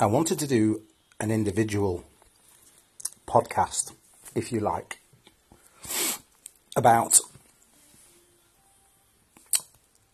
[0.00, 0.82] I wanted to do
[1.18, 2.04] an individual
[3.26, 3.94] podcast,
[4.32, 5.00] if you like,
[6.76, 7.18] about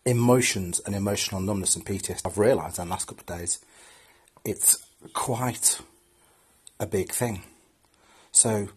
[0.03, 2.21] emotions and emotional numbness and PTSD.
[2.25, 3.63] I've realised in the last couple of days
[4.43, 5.79] it's quite
[6.79, 7.43] a big thing.
[8.31, 8.69] So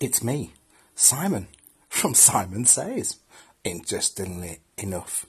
[0.00, 0.54] it's me,
[0.96, 1.46] Simon,
[1.88, 3.18] from Simon Says.
[3.62, 5.24] Interestingly enough,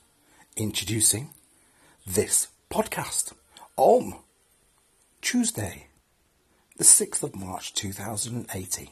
[0.55, 1.29] introducing
[2.07, 3.33] this podcast
[3.77, 4.15] on
[5.21, 5.87] Tuesday,
[6.77, 8.87] the 6th of March 2018.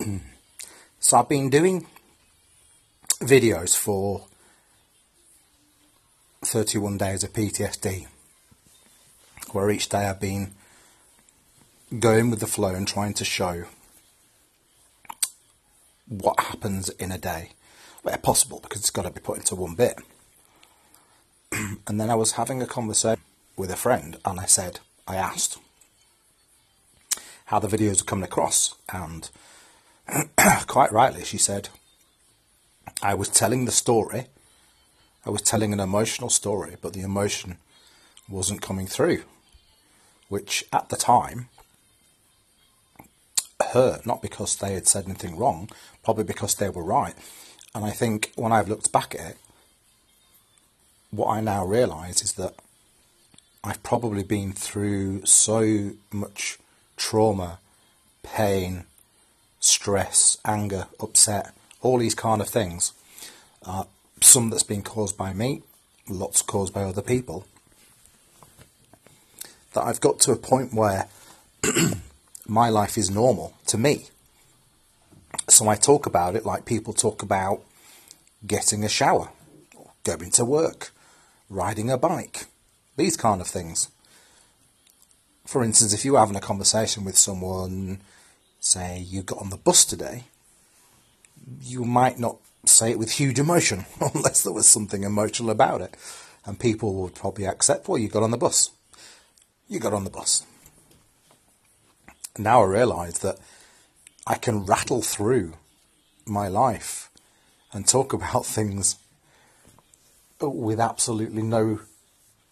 [0.98, 1.86] so I've been doing
[3.20, 4.26] videos for
[6.44, 8.06] 31 days of PTSD,
[9.52, 10.52] where each day I've been
[11.98, 13.64] going with the flow and trying to show
[16.06, 17.52] what happens in a day,
[18.02, 19.98] where possible, because it's got to be put into one bit.
[21.52, 23.22] and then I was having a conversation
[23.58, 25.58] with a friend, and I said, I asked
[27.46, 29.28] how the videos are coming across, and
[30.66, 31.68] quite rightly, she said,
[33.02, 34.26] I was telling the story,
[35.26, 37.58] I was telling an emotional story, but the emotion
[38.28, 39.24] wasn't coming through,
[40.28, 41.48] which at the time
[43.72, 45.68] hurt, not because they had said anything wrong,
[46.04, 47.14] probably because they were right.
[47.74, 49.36] And I think when I've looked back at it,
[51.10, 52.54] what I now realise is that
[53.64, 56.58] I've probably been through so much
[56.96, 57.58] trauma,
[58.22, 58.84] pain,
[59.60, 62.92] stress, anger, upset, all these kind of things.
[63.64, 63.84] Uh,
[64.20, 65.62] some that's been caused by me,
[66.08, 67.46] lots caused by other people.
[69.74, 71.08] That I've got to a point where
[72.46, 74.06] my life is normal to me.
[75.48, 77.62] So I talk about it like people talk about
[78.46, 79.30] getting a shower,
[80.04, 80.92] going to work,
[81.50, 82.46] riding a bike,
[82.98, 83.88] these kind of things.
[85.46, 88.00] For instance, if you're having a conversation with someone,
[88.60, 90.24] say you got on the bus today,
[91.62, 95.96] you might not say it with huge emotion unless there was something emotional about it.
[96.44, 98.70] And people would probably accept, well, you got on the bus.
[99.68, 100.44] You got on the bus
[102.38, 103.38] now I realise that
[104.26, 105.54] I can rattle through
[106.26, 107.10] my life
[107.72, 108.96] and talk about things
[110.40, 111.80] with absolutely no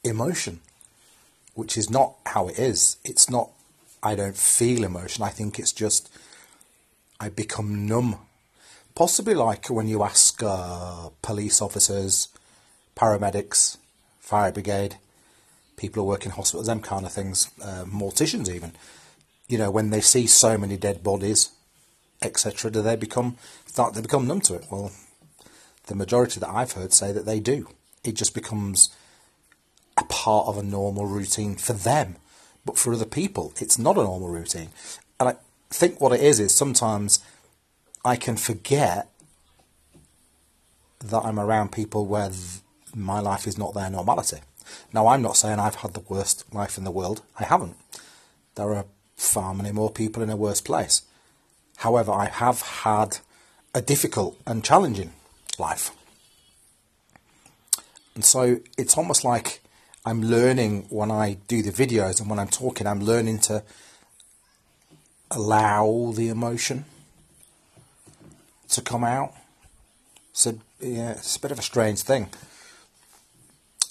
[0.07, 0.61] emotion,
[1.55, 2.97] which is not how it is.
[3.05, 3.51] It's not,
[4.03, 5.25] I don't feel emotion.
[5.25, 6.11] I think it's just,
[7.21, 8.19] I become numb.
[8.95, 12.29] Possibly like when you ask uh, police officers,
[12.97, 13.77] paramedics,
[14.21, 14.97] fire brigade,
[15.77, 18.73] people who work in hospitals, them kind of things, uh, morticians even
[19.49, 21.51] you know, when they see so many dead bodies,
[22.23, 23.37] etc., do they become
[23.67, 24.67] start they become numb to it?
[24.71, 24.93] Well,
[25.87, 27.69] the majority that I've heard say that they do.
[28.03, 28.91] It just becomes
[30.27, 32.17] part of a normal routine for them,
[32.65, 34.71] but for other people, it's not a normal routine.
[35.21, 35.35] And I
[35.71, 37.21] think what it is is sometimes
[38.05, 39.09] I can forget
[40.99, 42.61] that I'm around people where th-
[42.93, 44.39] my life is not their normality.
[44.93, 47.23] Now, I'm not saying I've had the worst life in the world.
[47.39, 47.77] I haven't.
[48.57, 48.87] There are
[49.17, 51.03] far many more people in a worse place.
[51.77, 53.19] However, I have had
[53.73, 55.13] a difficult and challenging
[55.57, 55.93] life.
[58.17, 59.61] And so it's almost like
[60.07, 63.65] I'm learning when I do the videos and when I'm talking, I'm learning to
[65.33, 66.85] allow the emotion
[68.69, 69.35] to come out.
[70.33, 72.29] So yeah, it's a bit of a strange thing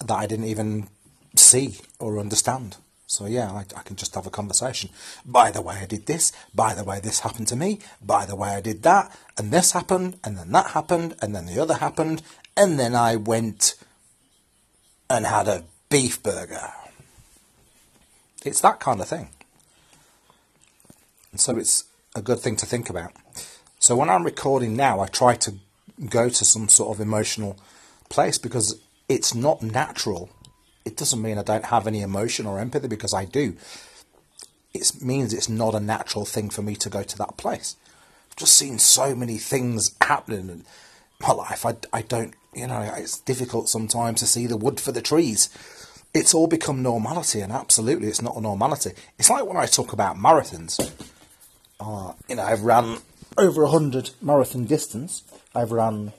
[0.05, 0.87] that I didn't even
[1.35, 2.77] see or understand.
[3.07, 4.91] So yeah, I, I, can just have a conversation.
[5.25, 6.31] By the way, I did this.
[6.55, 7.79] By the way, this happened to me.
[8.01, 11.45] By the way, I did that, and this happened, and then that happened, and then
[11.45, 12.23] the other happened,
[12.57, 13.75] and then I went
[15.07, 16.71] and had a beef burger.
[18.43, 19.29] It's that kind of thing.
[21.31, 21.85] And so it's
[22.15, 23.11] a good thing to think about.
[23.79, 25.55] So when I'm recording now, I try to
[26.09, 27.57] go to some sort of emotional
[28.09, 28.79] place because
[29.09, 30.29] it's not natural
[30.85, 33.55] it doesn't mean I don't have any emotion or empathy because I do.
[34.73, 37.75] It means it's not a natural thing for me to go to that place.
[38.29, 40.65] I've just seen so many things happening in
[41.19, 41.65] my life.
[41.65, 45.49] I, I don't, you know, it's difficult sometimes to see the wood for the trees.
[46.15, 48.91] It's all become normality, and absolutely, it's not a normality.
[49.19, 50.79] It's like when I talk about marathons.
[51.77, 52.99] Uh, you know, I've run
[53.37, 55.23] over a hundred marathon distance.
[55.53, 56.13] I've run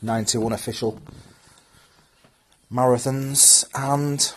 [0.00, 1.00] ninety-one official
[2.72, 4.32] marathons, and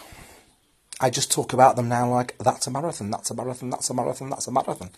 [0.99, 3.93] I just talk about them now like that's a marathon, that's a marathon, that's a
[3.93, 4.89] marathon, that's a marathon.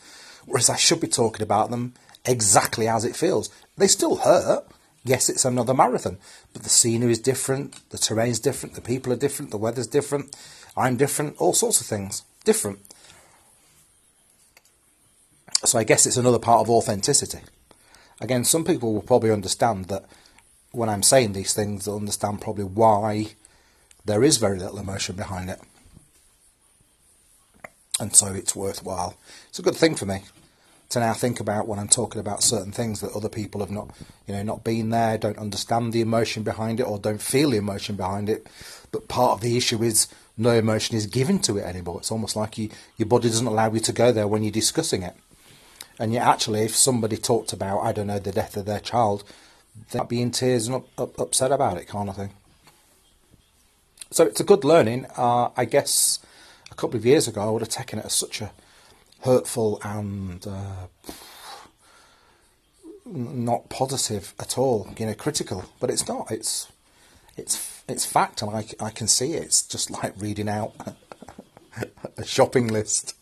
[0.45, 1.93] Whereas I should be talking about them
[2.25, 3.49] exactly as it feels.
[3.75, 4.65] They still hurt,
[5.05, 6.17] Yes, it's another marathon,
[6.53, 10.35] but the scenery is different, the terrain's different, the people are different, the weather's different,
[10.77, 12.79] I'm different, all sorts of things different.
[15.65, 17.39] So I guess it's another part of authenticity.
[18.21, 20.05] Again, some people will probably understand that
[20.71, 23.35] when I'm saying these things, they'll understand probably why
[24.05, 25.59] there is very little emotion behind it.
[27.99, 29.15] And so it's worthwhile.
[29.49, 30.23] It's a good thing for me
[30.93, 33.89] to now think about when I'm talking about certain things that other people have not,
[34.27, 37.57] you know, not been there, don't understand the emotion behind it, or don't feel the
[37.57, 38.47] emotion behind it.
[38.91, 40.07] But part of the issue is
[40.37, 41.97] no emotion is given to it anymore.
[41.99, 45.03] It's almost like you, your body doesn't allow you to go there when you're discussing
[45.03, 45.15] it.
[45.99, 49.23] And yet, actually, if somebody talked about, I don't know, the death of their child,
[49.91, 52.31] they'd be in tears and up, up, upset about it, kind of thing.
[54.11, 55.07] So it's a good learning.
[55.17, 56.19] Uh, I guess
[56.71, 58.51] a couple of years ago, I would have taken it as such a
[59.23, 60.87] hurtful and uh,
[63.05, 64.89] not positive at all.
[64.97, 66.31] You know, critical, but it's not.
[66.31, 66.71] It's
[67.35, 69.43] it's it's fact, and I I can see it.
[69.43, 70.73] It's just like reading out
[72.17, 73.15] a shopping list.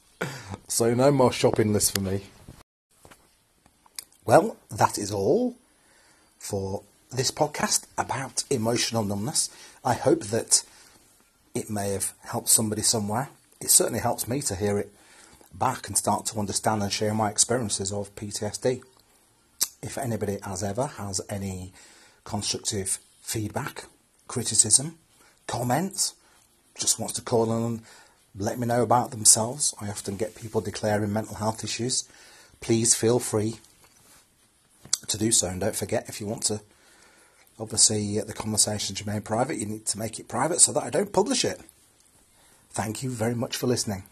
[0.68, 2.24] So no more shopping list for me.
[4.25, 5.56] Well, that is all
[6.38, 9.50] for this podcast about emotional numbness.
[9.83, 10.63] I hope that
[11.54, 13.30] it may have helped somebody somewhere.
[13.59, 14.94] It certainly helps me to hear it
[15.53, 18.81] back and start to understand and share my experiences of PTSD.
[19.81, 21.74] If anybody as ever has any
[22.24, 23.86] constructive feedback,
[24.27, 24.98] criticism,
[25.48, 26.13] comments,
[26.77, 27.81] just wants to call and
[28.38, 29.74] let me know about themselves.
[29.81, 32.07] I often get people declaring mental health issues.
[32.62, 33.59] Please feel free
[35.07, 35.47] to do so.
[35.47, 36.62] And don't forget, if you want to,
[37.59, 40.89] obviously, uh, the conversations remain private, you need to make it private so that I
[40.89, 41.59] don't publish it.
[42.69, 44.04] Thank you very much for listening.